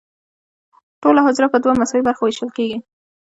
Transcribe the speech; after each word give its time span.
ټوله 1.01 1.21
حجره 1.27 1.47
په 1.51 1.57
دوه 1.63 1.73
مساوي 1.79 2.01
برخو 2.05 2.23
ویشل 2.25 2.49
کیږي. 2.57 2.77